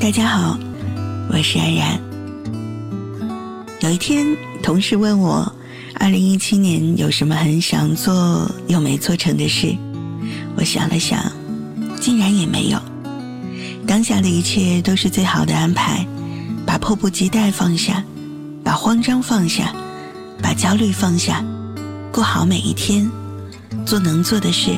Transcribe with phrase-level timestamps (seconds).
[0.00, 0.58] 大家好，
[1.28, 2.00] 我是安然。
[3.80, 4.26] 有一天，
[4.62, 5.54] 同事问我，
[5.94, 9.76] 二零一七年有什么很想做又没做成的事？
[10.56, 11.30] 我想了想，
[12.00, 12.80] 竟然也没有。
[13.86, 16.06] 当下的一切都是最好的安排，
[16.64, 18.02] 把迫不及待放下，
[18.64, 19.70] 把慌张放下，
[20.42, 21.44] 把焦虑放下，
[22.10, 23.06] 过好每一天，
[23.84, 24.70] 做能做的事。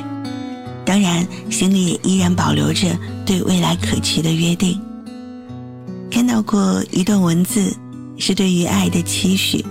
[0.84, 4.79] 当然，心里也依然保留着对未来可期的约定。
[6.12, 7.75] 看到过一段文字，
[8.19, 9.65] 是对于爱的期许，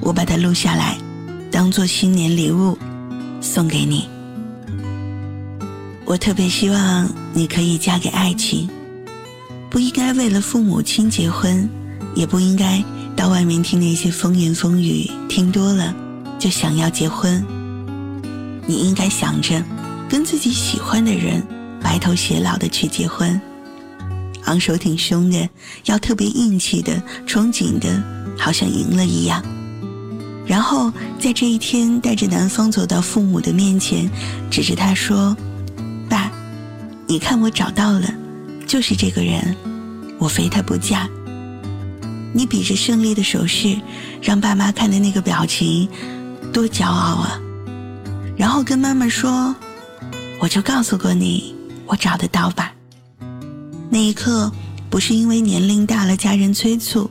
[0.00, 0.96] 我把它录下来，
[1.50, 2.78] 当做新年礼物
[3.40, 4.08] 送给你。
[6.04, 8.70] 我特别希望你可以嫁给爱情，
[9.68, 11.68] 不应该为了父母亲结婚，
[12.14, 12.80] 也不应该
[13.16, 15.92] 到外面听那些风言风语，听多了
[16.38, 17.44] 就想要结婚。
[18.68, 19.60] 你应该想着
[20.08, 21.42] 跟自己喜欢的人
[21.82, 23.40] 白头偕老的去结婚。
[24.44, 25.48] 昂首挺胸的，
[25.84, 28.02] 要特别硬气的，憧憬的，
[28.36, 29.42] 好像赢了一样。
[30.44, 34.10] 然后在这一天，带着男方走到父母的面前，
[34.50, 35.36] 指着他说
[36.10, 36.30] ：“爸，
[37.06, 38.12] 你看我找到了，
[38.66, 39.56] 就是这个人，
[40.18, 41.08] 我非他不嫁。”
[42.34, 43.78] 你比着胜利的手势，
[44.20, 45.88] 让爸妈看的那个表情，
[46.52, 47.38] 多骄傲啊！
[48.36, 49.54] 然后跟妈妈说
[50.40, 51.54] ：“我就告诉过你，
[51.86, 52.72] 我找得到吧。”
[53.92, 54.50] 那一刻，
[54.88, 57.10] 不是因为年龄大了家人催促，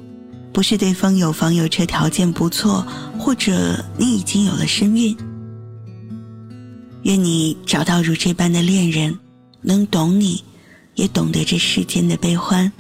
[0.51, 2.83] 不是对方有房有车条件不错，
[3.19, 5.15] 或者你已经有了身孕。
[7.03, 9.15] 愿你找到如这般的恋人，
[9.61, 10.43] 能懂你，
[10.95, 12.71] 也懂得这世间的悲欢，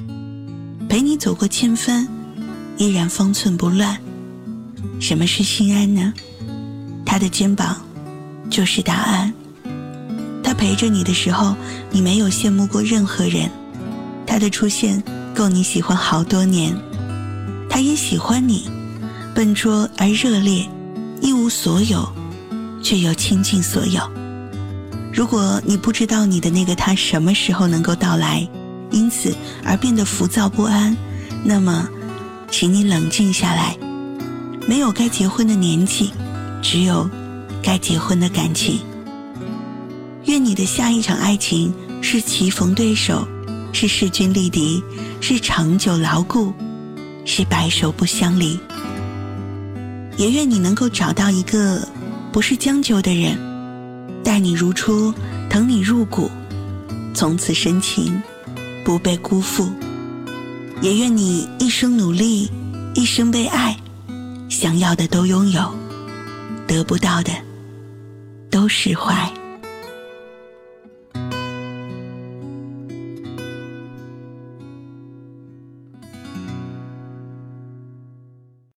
[0.89, 2.07] 陪你走过千帆，
[2.77, 3.95] 依然方寸不乱。
[4.99, 6.11] 什么是心安呢？
[7.05, 7.79] 他的肩膀，
[8.49, 9.31] 就是答案。
[10.43, 11.55] 他陪着你的时候，
[11.91, 13.47] 你没有羡慕过任何人。
[14.31, 15.03] 他的出现
[15.35, 16.73] 够你喜欢好多年，
[17.69, 18.63] 他也喜欢你，
[19.35, 20.65] 笨拙而热烈，
[21.19, 22.09] 一无所有，
[22.81, 24.01] 却又倾尽所有。
[25.13, 28.47] 如果你不知道你的那个他什么时候能够到来，
[28.89, 30.95] 因此而变得浮躁不安，
[31.43, 31.89] 那么，
[32.49, 33.77] 请你冷静下来。
[34.65, 36.13] 没有该结婚的年纪，
[36.61, 37.09] 只有
[37.61, 38.79] 该结婚的感情。
[40.23, 43.27] 愿你的下一场爱情是棋逢对手。
[43.73, 44.83] 是势均力敌，
[45.19, 46.53] 是长久牢固，
[47.25, 48.59] 是白首不相离。
[50.17, 51.87] 也愿你能够找到一个
[52.31, 53.37] 不是将就的人，
[54.23, 55.13] 待你如初，
[55.49, 56.29] 疼你入骨，
[57.13, 58.21] 从此深情
[58.83, 59.71] 不被辜负。
[60.81, 62.49] 也愿你一生努力，
[62.93, 63.77] 一生被爱，
[64.49, 65.73] 想要的都拥有，
[66.67, 67.31] 得不到的
[68.49, 69.31] 都释怀。